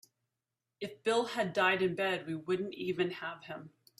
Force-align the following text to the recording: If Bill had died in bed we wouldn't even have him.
If 0.79 1.03
Bill 1.03 1.25
had 1.25 1.53
died 1.53 1.83
in 1.83 1.93
bed 1.93 2.25
we 2.25 2.33
wouldn't 2.33 2.73
even 2.73 3.11
have 3.11 3.43
him. 3.43 3.69